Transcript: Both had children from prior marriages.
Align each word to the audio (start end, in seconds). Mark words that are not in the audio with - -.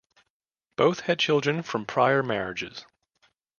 Both 0.77 1.01
had 1.01 1.19
children 1.19 1.61
from 1.61 1.85
prior 1.85 2.23
marriages. 2.23 2.87